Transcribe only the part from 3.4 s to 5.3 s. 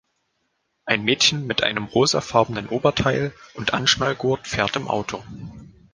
und Anschnallgurt fährt im Auto.